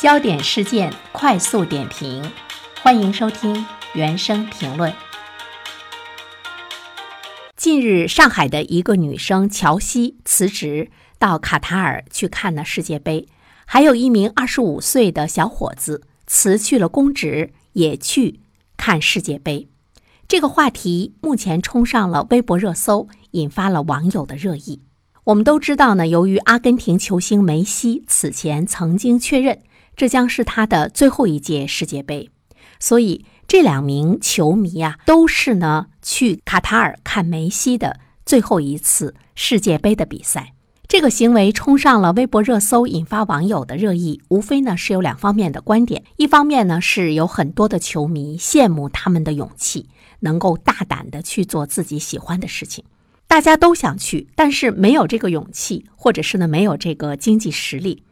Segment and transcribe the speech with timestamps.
[0.00, 2.32] 焦点事件快速点评，
[2.82, 4.90] 欢迎收听原声评论。
[7.54, 13.28] 近日，上海的一个女生乔西辞职到卡塔尔去看了世界杯，
[13.66, 18.40] 还有一名二十五岁的小伙子辞去了公职也去
[18.78, 19.68] 看世界杯。
[20.26, 24.80] 这个话题目前冲上了微博热搜，引发了网友的热议。
[25.24, 29.60] 我们都知道呢，由于阿根廷球星梅西此前曾经确认。
[29.96, 32.30] 这将是他的最后一届世界杯，
[32.78, 40.54] 所以这两名球迷啊，都是呢去卡塔尔看梅西的最后一次世界杯的比赛。
[40.88, 44.20] 这个行为冲上了微博热搜，引发网友的热议。
[44.28, 49.88] 无非呢是有两方面的观点：一方面呢是有很多的球迷羡慕他们的勇气，
[50.18, 52.82] 能够大胆的去做自己喜欢的事情，
[53.28, 58.02] 大家都想去，但是没有这个勇气，或者是呢没有这个经济实力。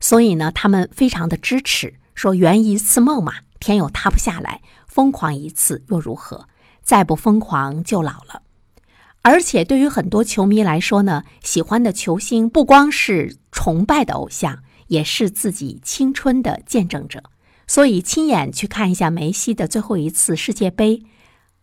[0.00, 6.48] 所以呢，他们非常的支持，说圆一次梦嘛，天又塌不下来，疯狂一次又如何？
[6.82, 8.42] 再不疯狂就老了。
[9.22, 17.24] 而且对于很多球迷来说呢，喜欢的球星不光是崇拜的偶像，也是自己青春的见证者。
[17.66, 21.02] 所以亲眼去看一下梅西的最后一次世界杯，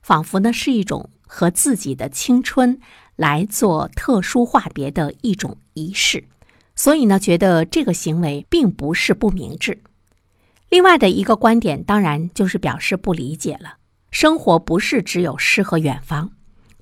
[0.00, 2.80] 仿佛呢是一种和自己的青春
[3.16, 6.24] 来做特殊化别的一种仪式。
[6.82, 9.82] 所以呢，觉得这个行为并不是不明智。
[10.70, 13.74] 另外的一个观点，当然就是表示不理解了。
[14.10, 16.30] 生活不是只有诗和远方，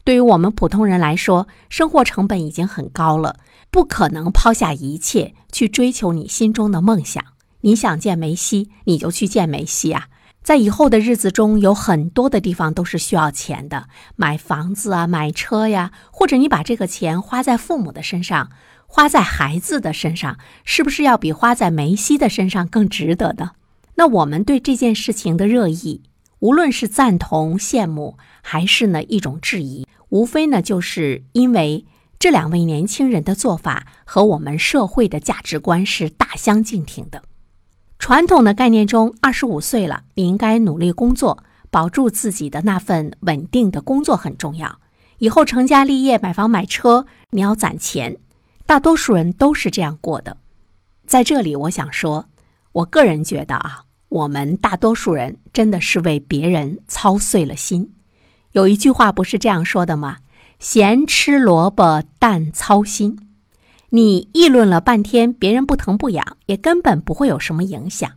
[0.05, 3.41] 对于我们普通人来说，生活成本已经很高了，
[3.73, 7.21] 不可能抛下一切去追求你心中的梦想。
[7.63, 10.07] 你想见梅西，你就去见梅西啊！
[10.45, 18.49] 在以后的日子中，有很多的地方都是需要钱的，买房子啊，买车呀，或者你把这个钱花在父母的身上。
[18.91, 23.53] 花在孩子的身上，是不是要比花在梅西的身上更值得的？
[23.97, 26.03] 那我们对这件事情的热议，
[26.39, 31.85] 无论是赞同、羡慕，还是呢一种质疑，无非呢就是因为
[32.19, 37.23] 这两位年轻人的做法和我们社会的价值观是大相径庭的。
[37.99, 44.81] 传统的概念中，二十五岁了，你应该努力工作，保住自己的那份稳定的工作很重要。
[45.19, 48.17] 以后成家立业、买房买车，你要攒钱。
[48.69, 50.37] 大多数人都是这样过的，
[51.07, 52.27] 在这里，我想说，
[52.73, 57.95] 我个人觉得啊，我们大多数人真的是为别人操碎了心。
[58.53, 60.19] 有一句话不是这样说的吗
[60.61, 63.31] ？“咸吃萝卜淡操心。”
[63.89, 68.13] 你议论了半天，别人不疼不痒，也根本不会有什么影响。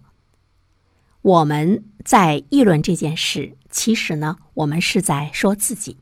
[1.22, 5.96] 我们在议论这件事，其实呢，我们是在说自己，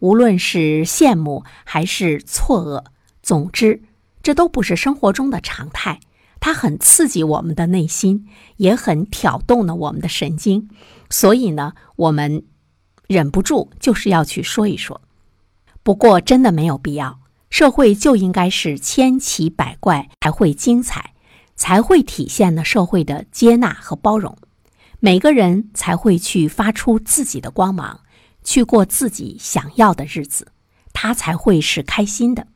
[0.00, 2.84] 无论是羡慕还是错愕，
[3.22, 3.80] 总之。
[4.24, 6.00] 这都不是生活中的常态，
[6.40, 8.26] 它很刺激我们的内心，
[8.56, 10.70] 也很挑动了我们的神经，
[11.10, 12.42] 所以呢，我们
[13.06, 15.02] 忍不住就是要去说一说。
[15.82, 17.20] 不过，真的没有必要。
[17.50, 21.12] 社会就应该是千奇百怪才会精彩，
[21.54, 24.38] 才会体现了社会的接纳和包容，
[25.00, 28.00] 每个人才会去发出自己的光芒，
[28.42, 30.48] 去过自己想要的日子，
[30.94, 32.46] 他才会是开心的。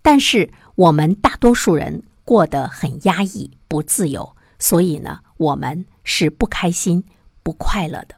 [0.00, 0.50] 但是。
[0.76, 7.04] 我们大多数人过得很压抑、不自由，所以呢，我们是不开心、
[7.42, 8.16] 不快乐的。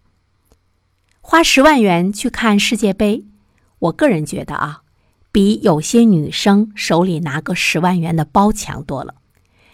[1.20, 3.24] 花十万元去看世界杯，
[3.80, 4.82] 我个人觉得啊，
[5.32, 9.16] 比有些女生手里拿个十万元的包强多了，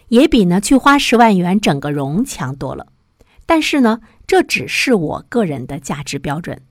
[0.08, 2.88] 也比呢去花十万元整个容强多了。
[3.46, 6.62] 但是呢，这只是我个人的价值标准，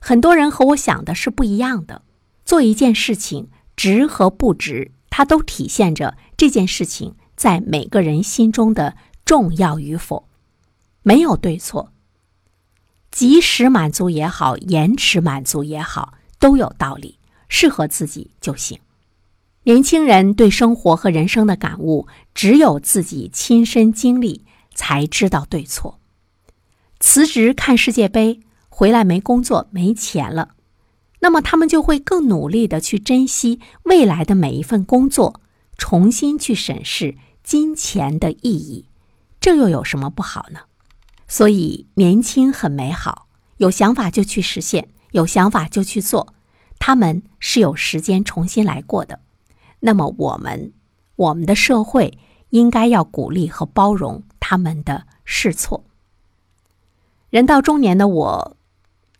[0.00, 2.02] 很多人和我想的是不一样的。
[2.44, 4.90] 做一件事情，值和不值。
[5.16, 10.28] 它都体现着这件事情在每个人心中的重要与否，
[11.04, 11.92] 没有对错。
[13.12, 18.80] 及时满足也好，延迟满足也好，都有道理，适合自己就行。
[19.62, 24.44] 年轻人对生活和人生的感悟，只有自己亲身经历
[24.74, 26.00] 才知道对错。
[26.98, 30.56] 辞职看世界杯，回来没工作，没钱了。
[31.24, 35.40] 那么他们就会更努力的去珍惜未来的每一份工作，
[35.78, 38.84] 重新去审视金钱的意义，
[39.40, 40.60] 这又有什么不好呢？
[41.26, 43.26] 所以年轻很美好，
[43.56, 46.34] 有想法就去实现，有想法就去做，
[46.78, 49.20] 他们是有时间重新来过的。
[49.80, 50.74] 那么我们，
[51.16, 52.18] 我们的社会
[52.50, 55.84] 应该要鼓励和包容他们的试错。
[57.30, 58.58] 人到中年的我。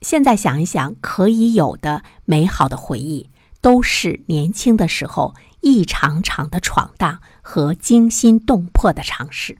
[0.04, 3.30] 现在想一想，可以有的美好的回忆，
[3.62, 9.56] 都是年轻的时候一场场的闯荡和惊心动魄的尝试。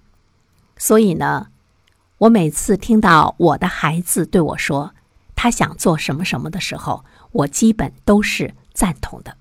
[0.76, 1.46] 所以呢，
[2.18, 4.94] 我每次听到我的孩子对我说
[5.34, 9.38] 他想做什么什么的时候，我基本都是赞同的。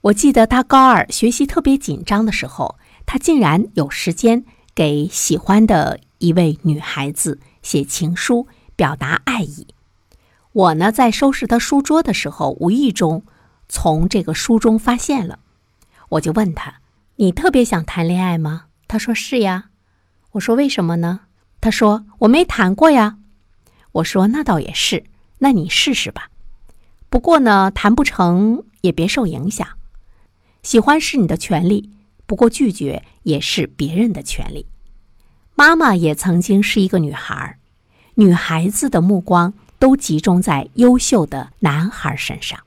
[0.00, 4.44] 我记得他高二学习特别紧张的时候，他竟然有时间
[4.74, 9.66] 给喜欢的一位女孩子写情书，表达爱意。
[10.52, 13.24] 我呢，在收拾他书桌的时候，无意中
[13.68, 15.40] 从这个书中发现了，
[16.10, 16.80] 我就问他
[17.16, 19.70] ：“你特别想谈恋爱吗？”他说：“是呀。”
[20.32, 21.20] 我说：“为什么呢？”
[21.60, 23.18] 他说：“我没谈过呀。”
[23.92, 25.04] 我说：“那倒也是，
[25.38, 26.30] 那你试试吧。
[27.08, 29.66] 不过呢，谈不成也别受影响。
[30.62, 31.90] 喜欢是你的权利，
[32.26, 34.66] 不过拒绝也是别人的权利。
[35.54, 37.58] 妈妈也曾经是一个女孩，
[38.16, 42.60] 女孩子的目光。”都集中在优秀的男孩身上。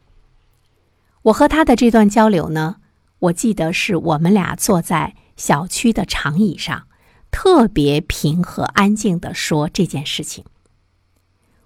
[1.24, 2.76] 我和他的这段交流呢，
[3.18, 6.86] 我记得是我们俩坐在小区的长椅上，
[7.32, 10.46] 特别平和安静的说这件事情。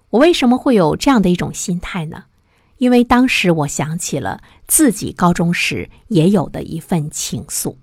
[0.08, 2.24] 我为什么会有这样的一种心态呢？
[2.78, 7.76] 因为当时我想起了自己高中时也有的一份情愫，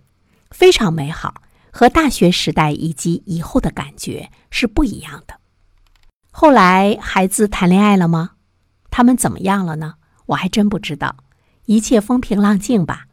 [0.50, 5.40] 非常美好，和大学时代以及以后的感觉是不一样的。
[6.33, 8.31] 后来孩子谈恋爱了吗？
[8.89, 9.95] 他们怎么样了呢？
[10.28, 11.18] 我还真不知道，
[11.66, 13.07] 一切风平浪静吧。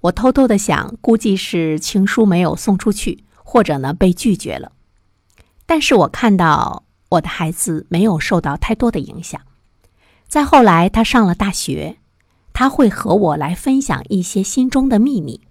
[0.00, 4.72] 我偷偷的想，估计是情书没有送出去，或者呢被拒绝了。
[5.66, 9.38] 但是我看到我的孩子没有受到太多的影响。
[10.26, 11.98] 再后来，他上了大学，
[12.54, 15.42] 他会和我来分享一些心中的秘密。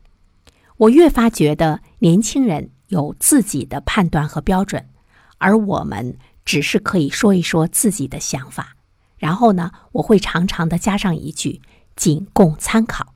[0.78, 4.90] 我越发觉得年轻人有自己的判断和标准，
[5.38, 6.18] 而我们。
[6.46, 8.78] 只是可以说一说自己的想法，
[9.18, 11.62] 然后呢，我会常常的加上一句
[11.98, 13.14] “仅供参考”。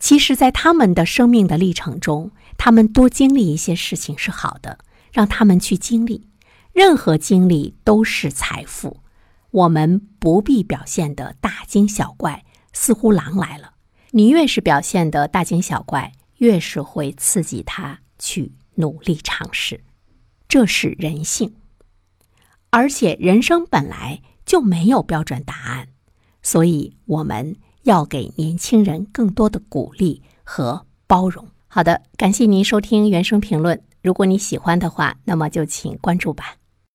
[0.00, 4.78] 其实，在他们的生命的历程中，他们多经历一些事情是好的，
[5.12, 6.28] 让他们去经历。
[6.72, 9.00] 任何经历都是财富，
[9.50, 13.72] 我们不必表现的大惊小怪，似乎狼来了。
[14.12, 19.82] 你越是表现的大惊小怪，越是会刺激他去努力尝试，
[20.48, 21.52] 这是人性。
[22.70, 25.88] 而且人生本来就没有标准答案，
[26.42, 31.48] 所以我们要给年轻人更多的鼓励和包容。
[31.66, 33.82] 好的，感谢您收听原声评论。
[34.02, 36.57] 如果你喜欢的话，那么就请关注吧。